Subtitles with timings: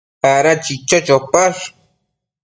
[0.33, 1.61] Ada chicho chopash?